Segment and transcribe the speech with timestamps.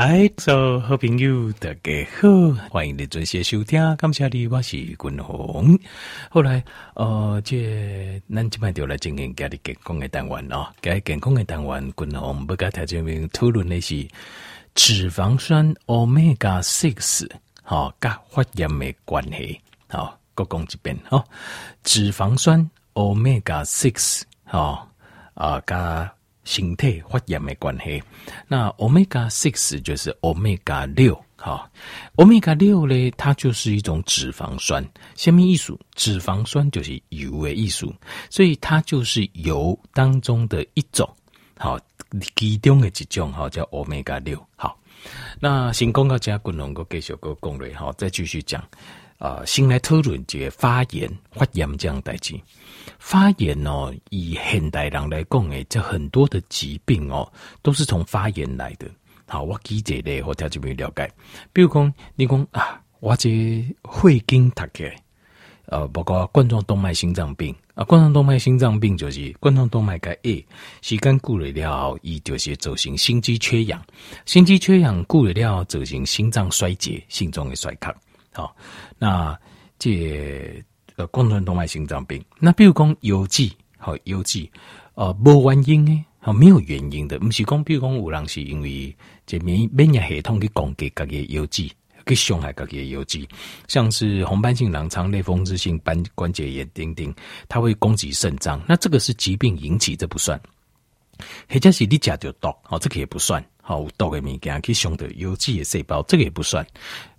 [0.00, 3.78] 来，做好朋友大家好，欢迎你准时收听。
[3.96, 5.78] 感谢你，我是君鸿。
[6.30, 10.66] 后来，呃，这咱今摆就来进行家里健康的单元哦。
[10.80, 12.98] 家健康的单元，君鸿不跟大家
[13.30, 14.08] 讨论的是
[14.74, 17.30] 脂肪酸 Omega Six
[17.62, 21.22] 好，跟发炎的关系好，各讲一遍哦。
[21.84, 24.88] 脂肪酸 Omega Six 好
[25.34, 26.10] 啊，甲
[26.50, 28.02] 形态发炎的关系，
[28.48, 31.70] 那 omega six 就是 omega 六，哈
[32.16, 34.84] ，omega 六呢，它就是一种脂肪酸，
[35.14, 35.78] 什么意思？
[35.94, 37.86] 脂肪酸就是油的意思，
[38.28, 41.08] 所以它就是油当中的一种，
[41.56, 41.78] 好，
[42.34, 44.76] 其中的一种，哈，叫 omega 六，好，
[45.38, 48.60] 那先讲到这，滚龙哥继续个攻略，好，再继续讲。
[49.20, 52.40] 啊，先来讨论这个发炎、发炎这样代志。
[52.98, 57.30] 发炎哦，以现代人来讲诶，这很多的疾病哦，
[57.60, 58.86] 都是从发炎来的。
[59.26, 61.06] 好，我记者咧，或者这边了解。
[61.52, 64.90] 比如讲，你讲啊，我这会经他个，
[65.66, 70.42] 呃，包括冠状动脉心脏病啊，冠状动脉心脏病就是冠状动脉个 A，
[70.80, 73.84] 时间久了了，伊就是造成心肌缺氧，
[74.24, 77.94] 心肌缺氧久了了，造成心脏衰竭，心脏的衰竭。
[78.32, 78.54] 好，
[78.98, 79.38] 那
[79.78, 80.62] 这
[80.96, 84.50] 呃冠状动脉心脏病，那比如讲腰肌，好腰肌，
[84.94, 88.94] 呃，无原因诶，好没有原因的，不是讲，比如讲有人是因为
[89.26, 91.72] 这免疫免疫系统去攻击自己腰肌，
[92.06, 93.28] 去伤害自己的腰肌，
[93.66, 97.12] 像是红斑性狼疮、类风湿性关关节炎等等，
[97.48, 100.40] 它会攻击肾脏，那这个是疾病引起，这不算。
[101.48, 103.44] 或者是你吃就毒，哦，这个也不算。
[103.62, 106.66] 好，毒的物件可以伤到有机的细胞，这个也不算。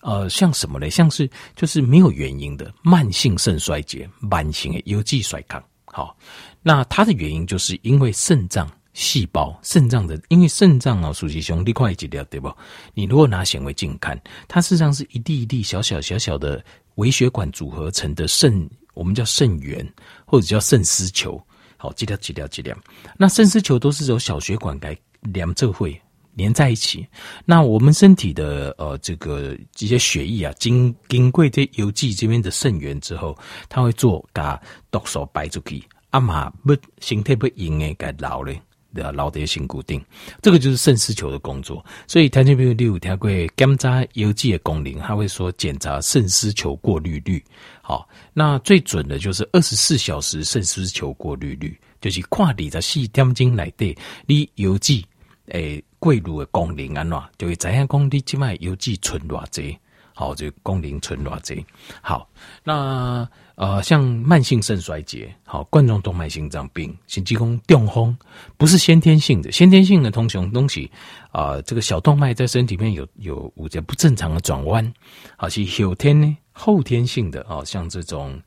[0.02, 0.90] 呃，像什么呢？
[0.90, 5.64] 像是就是没有原因的慢性肾衰竭、慢性的腰肌衰竭。
[5.86, 6.18] 好，
[6.62, 12.54] 那它的原因就是因为肾脏细胞、肾脏的，因为肾脏啊，属于兄弟块几条，对不？
[12.94, 16.62] 你如果拿显微镜看，它事实上是一粒一粒小小小小的
[16.96, 19.88] 微血管组合成的肾，我们叫肾源
[20.26, 21.42] 或者叫肾丝球。
[21.82, 22.78] 好，几条几条几条，
[23.18, 26.00] 那肾丝球都是由小血管来连这会。
[26.36, 27.06] 连在一起，
[27.44, 33.38] 那我们身体的呃这个这些血液啊，经经过这邮寄这边的肾源之后，
[33.68, 34.58] 它会做把
[34.90, 38.62] 毒素排出去，阿妈不形态不硬诶，该老嘞，
[38.94, 39.12] 对吧？
[39.12, 40.04] 老的先固定，
[40.42, 41.84] 这个就是肾丝球的工作。
[42.08, 47.44] 所以条件比如六条会检查邮寄的功能，他会说检查肾丝球过滤率。
[47.82, 55.06] 好，那最准的就是二十四小时肾丝球过滤率，就是跨里的细点钟来对你邮寄
[55.48, 55.84] 诶。
[56.00, 59.78] 过滤的功能安怎，就会知影讲你即卖邮寄存偌济，
[60.22, 61.66] 好，就功能存偌济。
[62.00, 62.30] 好，
[62.64, 68.16] 那呃，像慢性肾衰竭，好，冠状动脉心脏病，甚至讲中风，
[68.56, 70.92] 不是先天性的，先天性的通常东西
[71.32, 74.94] 啊、呃，这个小动脉在身体里面有有五节不正常的转弯，
[75.38, 78.40] 好，是后天呢，后天性的啊，像这种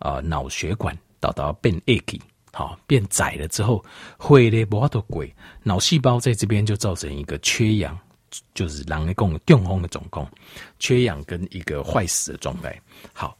[0.00, 2.02] 啊脑、血管导到变硬。
[2.52, 3.84] 好，变窄了之后，
[4.18, 5.24] 会咧无法度过，
[5.62, 7.96] 脑细胞在这边就造成一个缺氧，
[8.54, 10.30] 就是人一共中风的状况，
[10.78, 12.80] 缺氧跟一个坏死的状态。
[13.12, 13.36] 好，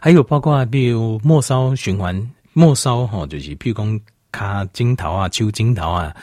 [0.00, 6.14] 还有包括比如末梢循环，末梢哈就是譬如讲卡筋头啊、抽筋头啊，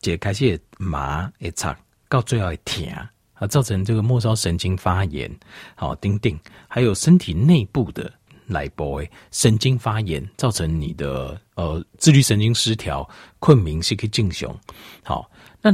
[0.00, 1.76] 就开始麻会擦，
[2.08, 2.86] 到最后会疼
[3.34, 5.30] 啊，造成这个末梢神经发炎。
[5.74, 8.12] 好，丁丁，还有身体内部的。
[8.48, 13.04] 来波诶，神经发炎造成你的呃自律神经失调、
[13.40, 14.56] 困眠是可以正常。
[15.02, 15.28] 好，
[15.60, 15.72] 那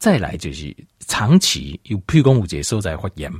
[0.00, 3.30] 再来就是长期有譬如讲有节受在发炎，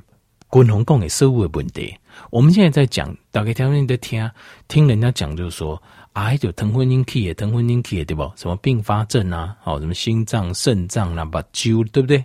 [0.52, 1.96] 均衡讲的社会问题。
[2.30, 4.30] 我们现在在讲，大概听人在听，
[4.68, 5.82] 听人家讲就是说，
[6.12, 8.30] 啊，就疼昏引起的，疼昏引起的对不？
[8.36, 9.56] 什么并发症啊？
[9.62, 12.22] 好，什么心脏、肾脏啊，把揪对不对？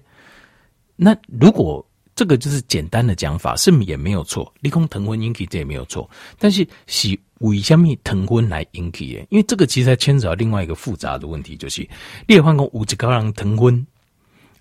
[0.97, 4.53] 那如果这个就是简单的讲法，是也没有错。
[4.59, 9.21] 你讲疼昏引起这也没有错，但是是为什么疼昏来引起的？
[9.29, 11.87] 因为这个其实还牵扯到另外一个复杂的问题，就是
[12.27, 13.87] 你换讲有一个人疼昏，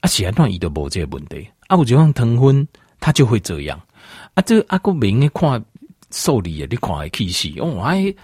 [0.04, 2.68] 啊，其他段伊都无这个问题，啊，有一个人疼昏，
[3.00, 3.80] 他就会这样。
[4.34, 5.64] 啊，这阿个明的看
[6.10, 8.14] 受理的，你看还气死哦，哎，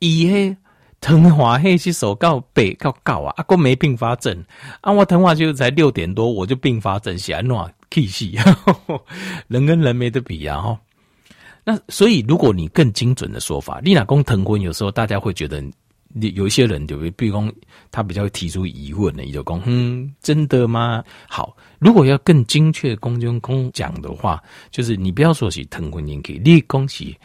[0.00, 0.56] 伊嘿
[1.00, 4.44] 疼华嘿是手告背告告啊，阿个没并发症，
[4.80, 7.56] 啊，我疼华就才六点多，我就并发症，是安怎？
[7.88, 8.36] 气息，
[9.46, 10.60] 人跟人没得比啊！
[10.60, 10.80] 哈，
[11.62, 15.62] 那所以如果你更精准的说法，你哪公疼昏，有时候大家会觉得，
[16.14, 17.52] 有一些人就会，比如说
[17.90, 21.04] 他比较提出疑问的，你就讲，嗯，真的吗？
[21.28, 27.16] 好，如果要更精确公军公讲的话，就是你不要说是疼昏引起，你恭喜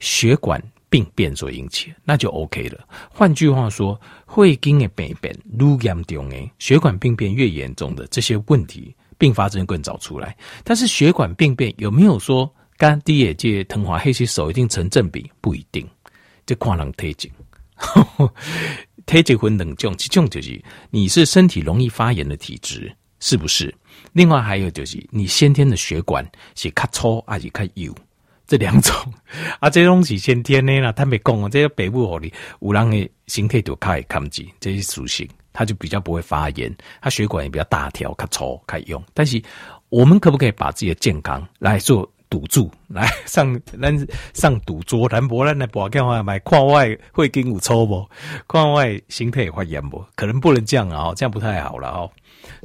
[0.00, 2.86] 血管病变所引起，那就 OK 了。
[3.08, 8.94] 换句话说，会经的病变越严重诶，血管病变越严重的这些问题。
[9.16, 10.36] 并发症更早出来。
[10.64, 15.30] 但是血管病变有没有说肝低眼界藤黄黑吸手一定成正比？
[15.40, 15.88] 不一定，
[16.44, 17.30] 这看人体质。
[19.06, 23.74] 体质分两种，其中就是你是身体容易发炎的体质，是不是？
[24.12, 26.24] 另外还有就是你先天的血管
[26.54, 27.94] 是较粗还是较幼，
[28.46, 28.94] 这两种
[29.60, 39.02] 啊，这东西先天的啦，他没讲哦，这个北部火力有人的形态就较会抗击这些属性，它就比较不会发炎，它血管也比较大条，较粗，较用。
[39.12, 39.42] 但是
[39.88, 42.10] 我们可不可以把自己的健康来做？
[42.34, 43.96] 赌注 来上，咱
[44.32, 48.04] 上赌桌，咱博咱来博干话买矿外会跟有抽不？
[48.48, 50.04] 矿外心态发炎不？
[50.16, 52.10] 可能不能这样啊，这样不太好了哦。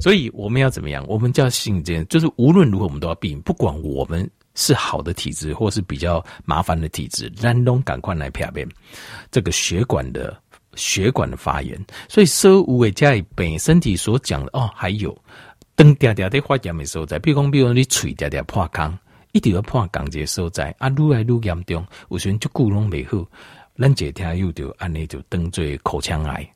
[0.00, 1.04] 所以我们要怎么样？
[1.06, 8.68] 我们叫信这就是无论如何我们都要避免，不管我们是好的体质或是比较麻烦的体质，咱都赶快来撇变
[9.30, 10.36] 这个血管的
[10.74, 11.78] 血管的发炎。
[12.08, 15.16] 所以说无为家里本身体所讲的哦，还有
[15.76, 18.98] 灯嗲嗲的发炎的时候，在比如讲，比如你嘴嗲嗲破康。
[19.32, 23.24] 一定要破港节所在啊，愈来愈严重，有时阵就顾拢袂好，
[23.78, 26.48] 咱这听又就安尼就当做口腔癌，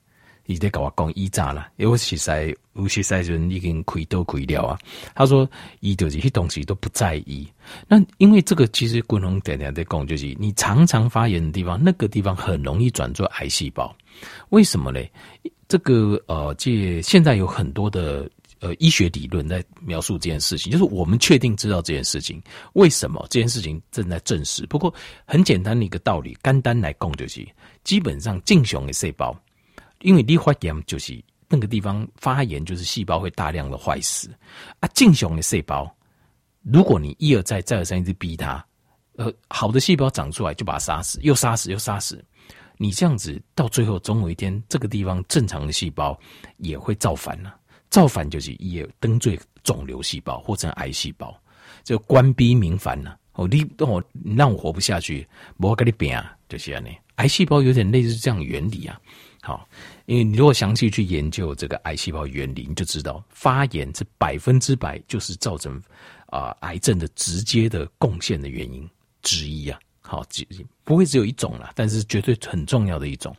[0.46, 4.78] 伊在甲我讲医诈啦，因为实在有实在阵已经开刀开了啊。
[5.14, 5.48] 他说
[5.80, 7.48] 伊就是迄东西都不在意，
[7.86, 13.94] 那因为这个其实滚龙点点在讲，就是你常常发炎的地方，那个地方很容易转做癌细胞，
[14.50, 15.10] 为什么嘞？
[15.68, 18.28] 这个呃，这现在有很多的。
[18.60, 22.42] 呃，医学理论在描述这件事情，就是我们确定知道这件事情，
[22.74, 24.64] 为什么这件事情正在证实。
[24.66, 24.92] 不过
[25.26, 27.46] 很简单的一个道理，肝单来供就是，
[27.82, 29.36] 基本上正常的细胞，
[30.00, 34.30] 因为你发炎就是那个地方发炎，就是细胞会大量的坏死
[34.80, 34.88] 啊。
[34.94, 35.94] 正常的细胞，
[36.62, 38.64] 如果你一而再再而三一直逼它，
[39.16, 42.24] 呃，好的细胞长出来就把它杀死，又杀死又杀死，
[42.78, 46.18] 你这样子到最后总有一天，这个地方正常的细胞
[46.56, 47.54] 也会造反了。
[47.94, 51.32] 造反就是也登罪肿瘤细胞或者癌细胞，
[51.84, 53.16] 就官逼民反了。
[53.34, 54.02] 哦，你我
[54.36, 55.24] 让我活不下去，
[55.58, 56.84] 我跟你拼啊，就是这样。
[57.14, 59.00] 癌细胞有点类似这样原理啊。
[59.42, 59.68] 好，
[60.06, 65.80] 因为你如果详细去研究这个癌细胞原理，你就知道发炎是百分之百就是造成
[66.26, 68.90] 啊、癌症的直接的贡献的原因
[69.22, 69.78] 之一啊。
[70.06, 70.22] 好，
[70.84, 73.34] 不会只有一种啦，但是绝对很重要的一种。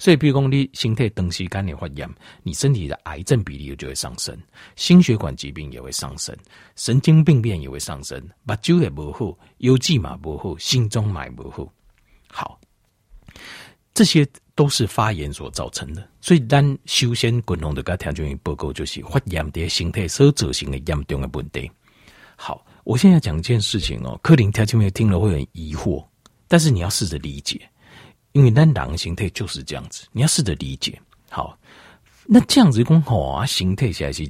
[0.00, 2.12] 所以，比如说你心态东西肝炎发炎，
[2.42, 4.36] 你身体的癌症比例就会上升，
[4.74, 6.36] 心血管疾病也会上升，
[6.74, 11.72] 神经病变也会上升，目睭也不好，腰椎嘛不好，心中嘛不好。
[12.26, 12.60] 好，
[13.94, 14.26] 这些
[14.56, 16.06] 都是发炎所造成的。
[16.20, 21.70] 所以，咱首先共同的个条件报告就是发炎的心态所造成的严重的问题。
[22.34, 22.66] 好。
[22.88, 26.02] 我现在讲一件事情哦，柯林条件没有听了会很疑惑，
[26.48, 27.60] 但是你要试着理解，
[28.32, 30.98] 因为咱人形态就是这样子，你要试着理解。
[31.28, 31.58] 好，
[32.24, 34.26] 那这样子讲好啊，形态现在是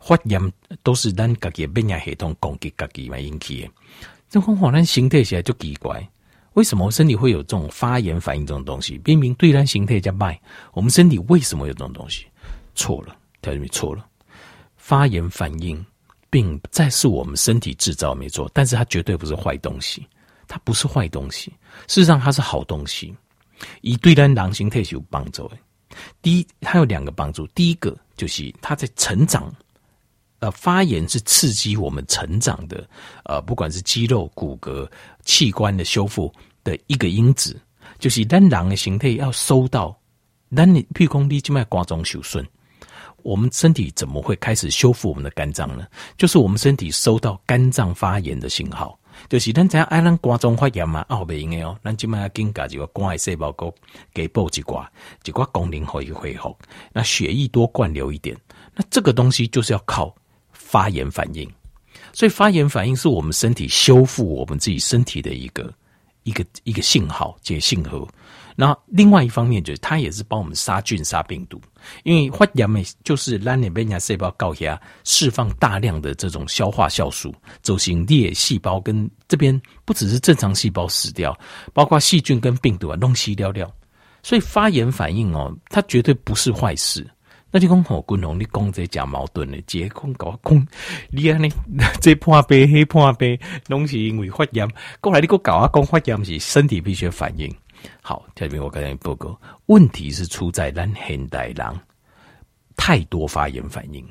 [0.00, 0.52] 发炎
[0.82, 3.68] 都是咱自己免疫系统攻击自己嘛引起的。
[4.28, 6.04] 这讲好，咱形态起来就奇怪，
[6.54, 8.44] 为什么身体会有这种发炎反应？
[8.44, 10.36] 这种东西明明对咱形态叫卖，
[10.72, 12.26] 我们身体为什么有这种东西？
[12.74, 14.04] 错了，条件没错了，
[14.76, 15.86] 发炎反应。
[16.30, 20.06] 并再是我们身体制造没错，但是它绝对不是坏东西，
[20.46, 21.50] 它不是坏东西，
[21.88, 23.12] 事实上它是好东西，
[23.80, 25.58] 以对咱狼形态是有帮助的。
[26.22, 29.52] 第一，它有两个帮助，第一个就是它在成长，
[30.38, 32.88] 呃，发炎是刺激我们成长的，
[33.24, 34.88] 呃，不管是肌肉、骨骼、
[35.24, 37.60] 器官的修复的一个因子，
[37.98, 39.98] 就是咱狼的形态要收到，
[40.56, 42.46] 咱你譬如讲你静脉挂中受损。
[43.22, 45.86] 我们身体怎么会开始修复我们的肝脏呢？
[46.16, 48.98] 就是我们身体收到肝脏发炎的信号，
[49.28, 53.72] 就是咱在爱咱肝脏发炎嘛，后边应该哦，咱起码要紧把这个肝的细胞给
[54.12, 54.90] 给补一挂，
[55.24, 56.56] 一挂功能可以恢复，
[56.92, 58.36] 那血液多灌流一点，
[58.74, 60.14] 那这个东西就是要靠
[60.52, 61.48] 发炎反应，
[62.12, 65.72] 所以发炎反应是我们身体修复我们自己身体的一个
[66.22, 68.06] 一个一个信号，这个信号。
[68.56, 71.58] 那另外一方面，就是它也是帮我们杀菌、杀病毒，
[72.02, 81.34] 因为发炎嘛，就是让你被人家细胞高压释放大量的这种消化酵素，走形裂细胞跟这边不只是正常细胞死掉，
[81.72, 83.72] 包括细菌跟病毒啊，弄稀掉掉。
[84.22, 87.08] 所以发炎反应哦，它绝对不是坏事。
[87.52, 90.64] 那就讲好，君宏，你讲这假矛盾的，结空搞空，
[91.10, 91.52] 你安尼
[92.00, 93.38] 这破杯黑破杯，
[93.68, 94.68] 拢是因为发炎，
[95.00, 97.52] 过来你给我搞啊，讲发炎是身体必须反应。
[98.02, 101.66] 好，这边我跟你报告，问题是出在咱现代人
[102.76, 104.06] 太多发炎反应，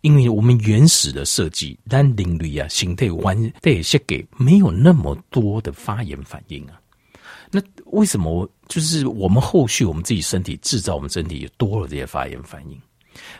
[0.00, 6.80] 因为我们原始的设计，咱人类啊，形态完对设计没有那么多的发炎反应啊。
[7.54, 12.76] 那为什么就是我们后续我们自己身体制造我们身体也多了这些发炎反应？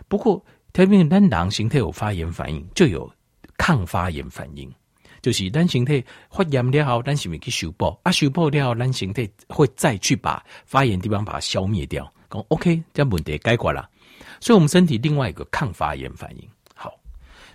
[0.06, 0.40] 不过
[0.72, 3.10] 特别咱人形态有发炎反应，就有
[3.58, 4.72] 抗发炎反应。
[5.20, 7.86] 就是咱形态发炎了后，咱是咪去修补？
[8.04, 12.08] 啊，修补了后，咱形态会再去把发炎地方把它消灭掉。
[12.30, 13.90] 讲 OK，这样问题解决了。
[14.38, 16.48] 所以，我们身体另外一个抗发炎反应。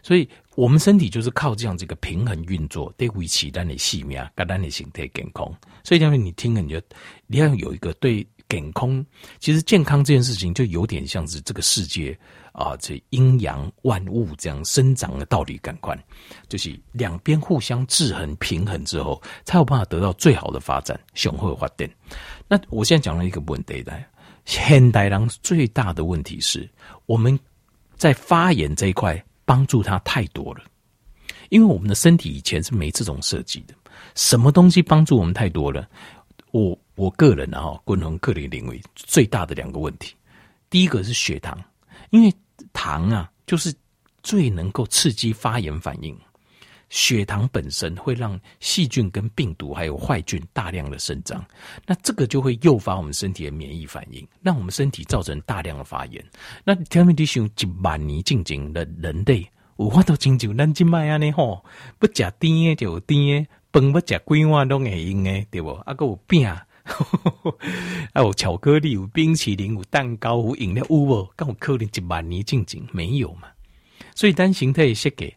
[0.02, 5.46] 所以我们身体就是靠这样这个平衡运作，得维持咱的细命，跟咱的形态健康。
[5.84, 6.82] 所以，因为你听了，你就
[7.28, 9.06] 你要有一个对健康，
[9.40, 12.18] 其实健康这件事情就有点像是这个世界。
[12.52, 15.98] 啊，这阴阳万物这样生长的道理感官，
[16.50, 21.90] 就是两边互相制衡平衡之后，才有办法得到最好的发展，雄厚发展。
[22.50, 24.06] 那我现在讲了一个问题来，
[24.44, 26.70] 现代人最大的问题是，
[27.06, 27.40] 我们
[27.96, 30.64] 在发炎这一块帮助他太多了，
[31.50, 33.74] 因为我们的身体以前是没这种设计的。
[34.14, 35.90] 什么东西帮助我们太多了？
[36.52, 40.14] 我我个人啊，共同个人认为最大的两个问题，
[40.70, 41.60] 第一个是血糖，
[42.12, 42.32] 因为
[42.74, 43.74] 糖啊，就是
[44.22, 46.16] 最能够刺激发炎反应。
[46.90, 51.46] 血糖本身会让细菌跟病毒还有坏菌大量的生长，
[51.86, 56.24] 那这个就会诱发我们身体的免疫反应，让我们身体造成大量的发炎。
[56.64, 61.64] 那天面地上一万年进前的人类，有法度亲像咱今麦安尼吼，
[61.98, 65.72] 不食甜的就有甜的，饭不食几碗拢会用的，对不？
[65.72, 66.48] 啊，还有饼。
[68.16, 71.32] 还有巧克力，有冰淇淋，有蛋糕，有饮料，有无？
[71.36, 73.48] 刚好可能一万年进前没有嘛？
[74.16, 75.32] 所以单形态设计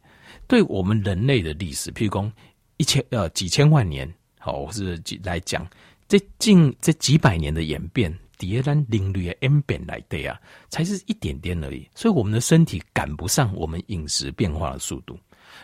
[0.47, 2.33] 对我们人类的历史，譬如讲
[2.77, 5.67] 一千呃几千万年，好，或是来讲
[6.09, 11.89] 这近这几百年的演变，第二单领略演变来的啊，才是一点点而已。
[11.95, 15.19] 所以我们的身体赶不上我们饮食变化的速度，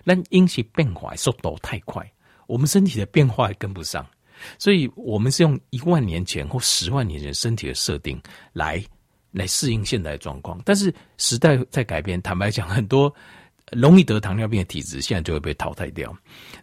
[0.05, 2.11] 那饮食变化速度太快，
[2.47, 4.07] 我们身体的变化也跟不上。
[4.57, 8.81] 所以，我们是用一万年前或十万年前身体的设定来
[9.33, 10.63] 来适应现在的状况。
[10.65, 13.13] 但是时代在改变，坦白讲，很多
[13.73, 16.15] 容易得糖尿病的体质现在就会被淘汰掉。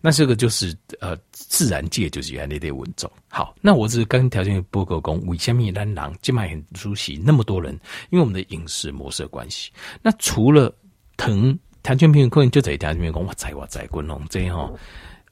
[0.01, 3.11] 那这个就是呃，自然界就是原来的稳重。
[3.29, 7.73] 好，那我只是刚条件不够工，为什么咱人今麦很熟悉那么多人？
[8.09, 9.71] 因为我们的饮食模式关系。
[10.01, 10.73] 那除了
[11.17, 14.73] 疼糖尿病，可能就在糖尿病讲，我在我在滚龙这样哈，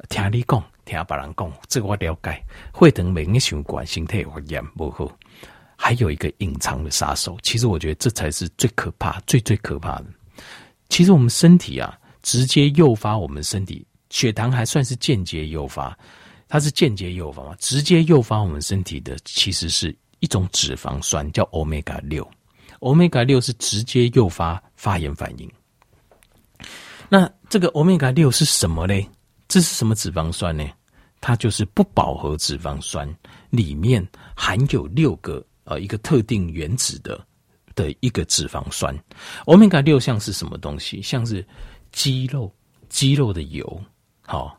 [0.09, 0.63] 听你讲。
[0.85, 2.43] 听别人讲，这个我了解。
[2.73, 5.09] 会等每个习惯形态会严不好，
[5.77, 7.37] 还有一个隐藏的杀手。
[7.41, 10.05] 其实我觉得这才是最可怕、最最可怕的。
[10.93, 15.97] 其实我们身体啊，直接诱发我们身体血糖还算是间接诱发，
[16.47, 17.55] 它是间接诱发嘛？
[17.57, 22.29] 直接诱发我们身体的其实是一种脂肪酸，叫欧米伽六。
[22.81, 25.51] 欧米伽六是直接诱发发炎反应。
[27.09, 29.09] 那这个欧米伽六是什么嘞？
[29.47, 30.63] 这是什么脂肪酸呢？
[31.19, 33.11] 它就是不饱和脂肪酸，
[33.49, 37.19] 里面含有六个呃一个特定原子的
[37.75, 38.97] 的一个脂肪酸。
[39.45, 41.01] 欧米伽六像是什么东西？
[41.01, 41.45] 像是
[41.91, 42.51] 鸡肉、
[42.89, 43.81] 鸡肉的油，
[44.21, 44.51] 好、哦，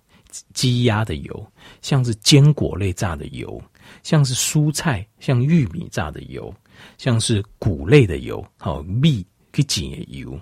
[0.52, 1.52] 鸡鸭的油，
[1.83, 3.62] 像是坚果类炸的油，
[4.02, 6.54] 像是蔬菜，像玉米炸的油，
[6.99, 10.38] 像是谷类的油，好、哦，米去挤油，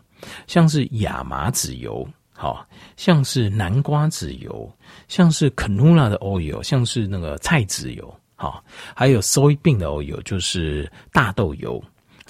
[0.47, 2.09] 像是亚麻籽油。
[2.35, 4.69] 好像是南瓜籽油，
[5.07, 8.65] 像是 canola 的 oil，像是那个菜籽油，好，
[8.97, 11.81] 还有 soybean 的 oil，就是大豆油、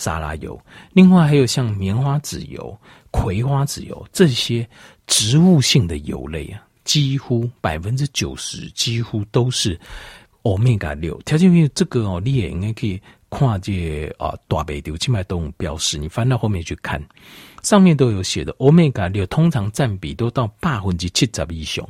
[0.03, 0.61] 沙拉油。
[0.93, 2.77] 另外还有像棉花籽油、
[3.13, 4.69] 葵花籽油这些
[5.07, 9.79] 植物性的油类啊，几乎百分之九十几乎都是
[10.43, 11.17] omega 六。
[11.23, 17.01] 条件因为这个哦，你也应该可以跨界啊，大白丢静脉动物标识，你翻到后面去看。
[17.63, 21.89] 上面都有写的，Omega 六通常占比都到百分之七十以上，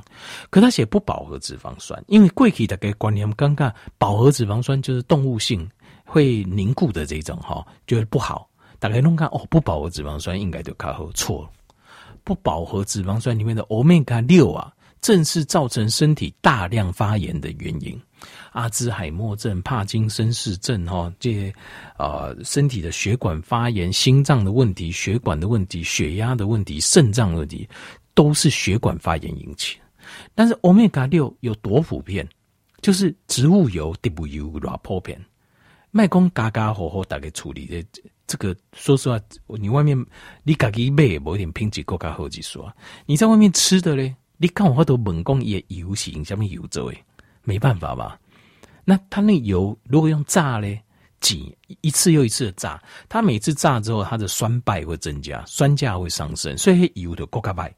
[0.51, 5.67] 可他写不饱和脂肪酸，因为过去大概观念尴尬，饱和脂肪酸就是动物性
[6.13, 8.47] 会凝固的这种哈，觉得不好。
[8.79, 11.51] 大家弄看哦，不饱和脂肪酸应该就卡好错了，
[12.23, 17.99] 不饱和脂肪酸里面的 Omega 六啊，正是造成身体大量发炎的原因。
[18.51, 21.55] 阿兹海默症、帕金森氏症，哈，这些
[21.97, 27.67] 啊、身体的血管发炎、心脏的问题、血管的问题、血压的问题、肾脏问题，
[28.13, 29.79] 都是血管发炎引起。
[30.35, 32.29] 但是欧米伽六有多普遍？
[32.83, 35.19] 就是植物油、植物油多普遍。
[35.93, 37.85] 卖公嘎嘎火火大概处理的
[38.27, 39.97] 这个，说实话，你外面
[40.43, 42.75] 你自己买某一点品质够加好几说。
[43.05, 47.05] 你在外面吃的嘞，你看我好多猛攻也油性，下面油走诶。
[47.45, 48.19] 没办法吧？
[48.85, 50.83] 那他那油如果用炸嘞，
[51.21, 57.75] 挤一次又一次的炸，他每次炸之后，它的酸败会增加，酸价会上升，所以油的过卡败。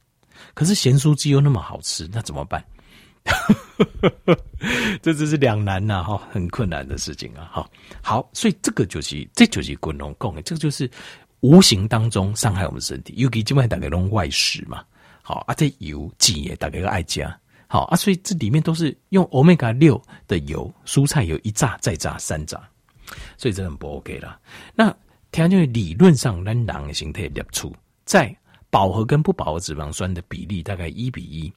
[0.55, 2.65] 可是咸酥鸡又那么好吃，那怎么办？
[5.03, 7.71] 这只是两难呐，哈，很困难的事情啊，哈。
[8.03, 10.91] 好，所以这个就是这就是滚龙贡，这个就是
[11.41, 13.15] 无形当中伤害我们身体。
[13.17, 14.83] 尤其今晚大家用外食嘛，
[15.23, 22.61] 好啊，这油鸡也大家都爱加，好啊，所以这里面都是用欧米伽六的油，蔬菜油一炸再炸三炸，
[23.37, 24.39] 所以这很不 OK 了。
[24.75, 24.95] 那
[25.33, 28.35] 听就理论上，咱人的形态列出在
[28.71, 31.53] 饱和跟不饱和脂肪酸的比例大概一比一，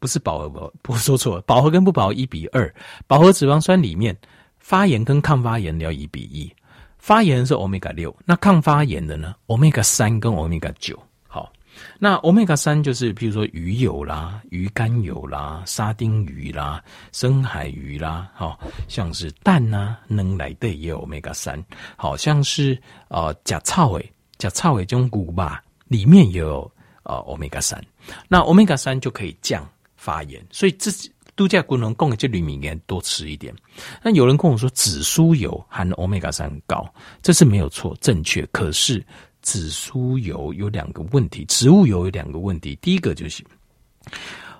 [0.00, 2.74] 不是饱和不， 不说错了，饱和跟不饱和一比二，
[3.06, 4.16] 饱和脂肪酸里面
[4.58, 6.52] 发炎跟抗发炎要一比一。
[6.98, 9.34] 发炎是欧米伽六，那抗发炎的呢？
[9.46, 11.02] 欧米伽三跟欧米伽九。
[11.26, 11.50] 好，
[11.98, 21.64] 那欧米伽三就是，譬如说鱼油啦、鱼肝油啦、沙丁鱼啦、深海鱼啦，好像是蛋呐、啊、能来的也有欧米伽三，
[21.96, 22.78] 好像是
[23.08, 26.70] 呃甲草诶，甲草诶这种谷吧，里面也有
[27.04, 27.82] 呃欧米伽三。
[28.28, 29.66] 那欧米伽三就可以降
[30.00, 31.12] 发炎，所以自己。
[31.36, 33.54] 度假功能供给这里面多吃一点。
[34.02, 36.86] 那有人跟我说紫苏油含欧米伽三高，
[37.22, 38.44] 这是没有错，正确。
[38.52, 39.02] 可是
[39.40, 42.76] 紫苏油有两个问题，植物油有两个问题。
[42.82, 43.42] 第一个就是，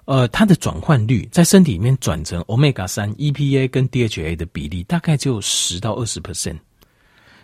[0.06, 6.56] 呃，它的转换率在身体里面转成欧米伽三 EPA 跟 DHA 的比例大概就十到二十 percent，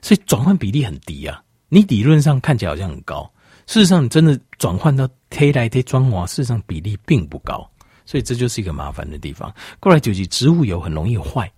[0.01, 1.43] 所以转换比例很低啊。
[1.69, 3.31] 你理论上看起来好像很高，
[3.67, 7.71] 事实上真的转换到贴来贴装潢，事实上比例并不高。
[8.07, 9.55] 所以这就是一个麻烦的地方。
[9.79, 11.51] 过来就是植物油很容易坏，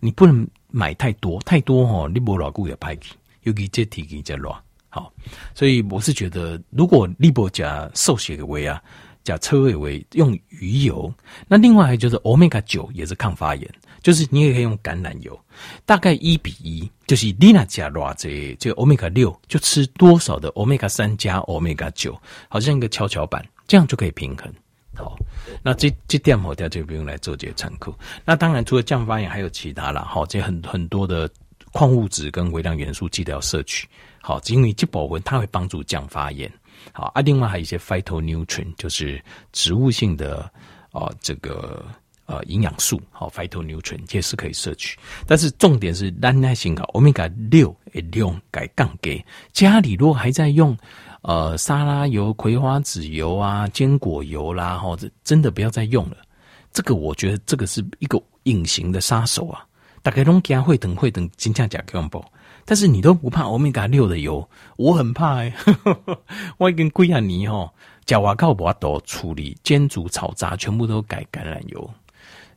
[0.00, 4.54] 你不能买太多，太多哦，你不老顾也歹去，尤其这体给加乱。
[4.90, 5.12] 好，
[5.54, 8.80] 所以我是觉得，如果你不加瘦血的维啊，
[9.24, 11.12] 加车尾维用鱼油，
[11.48, 13.68] 那另外还就是欧米伽九也是抗发炎，
[14.02, 15.36] 就是你也可以用橄榄油，
[15.84, 22.16] 大概一比一，就是你那加偌这这欧米伽六就吃多少的欧米伽三加欧米伽九，
[22.48, 24.52] 好像一个跷跷板，这样就可以平衡。
[24.96, 25.16] 好，
[25.62, 27.92] 那这这点好，大家就不用来做这些参考。
[28.24, 30.02] 那当然，除了降发炎，还有其他啦。
[30.08, 31.28] 好，这很很多的
[31.72, 33.88] 矿物质跟微量元素记得要摄取。
[34.22, 36.50] 好，因为这保温它会帮助降发炎。
[36.92, 39.22] 好啊，另外还有一些 phytonutrient，就是
[39.52, 40.50] 植物性的
[40.92, 41.84] 啊这个
[42.26, 43.00] 呃营养素。
[43.10, 44.96] 好，phytonutrient 也是可以摄取。
[45.26, 50.76] 但是重点是，咱来思考欧米伽六的用改杠给家里如果还在用。
[51.26, 56.18] 呃，沙拉油、葵花籽油啊，坚果油啦，哈，这真的不要再用了。
[56.70, 59.64] 这个我觉得这个是一个隐形的杀手啊！
[60.02, 62.22] 大概拢加会等会等金价价更高，
[62.66, 66.18] 但是你都不怕欧米伽六的油，我很怕哎、欸。
[66.58, 67.72] 我已经几啊年哈，
[68.04, 71.90] 脚瓦靠不多处理煎煮炒炸，全部都改橄榄油。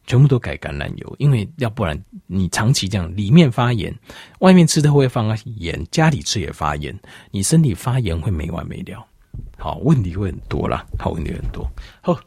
[0.08, 3.94] 全部都改橄榄油，因为要不然你长期这样，里面发炎，
[4.40, 6.98] 外面吃的会发炎，家里吃也发炎，
[7.30, 9.06] 你身体发炎会没完没了。
[9.58, 11.70] 好，问题会很多啦，好，问题很多。
[12.02, 12.18] 好，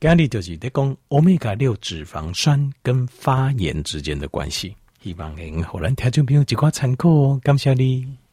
[0.00, 8.25] 今日就是在讲欧米伽六脂肪酸跟发炎之间的关系，希望能后来听众朋友一块参考哦，感谢你。